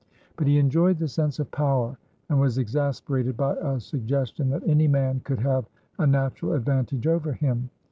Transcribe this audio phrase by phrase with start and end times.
[0.35, 1.95] But he enjoyed the sense of power,
[2.27, 5.65] and was exasperated by a suggestion that any man could have
[5.99, 7.69] a natural advantage over him.